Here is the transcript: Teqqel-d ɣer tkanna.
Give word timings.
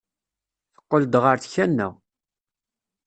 Teqqel-d 0.73 1.13
ɣer 1.23 1.35
tkanna. 1.39 1.87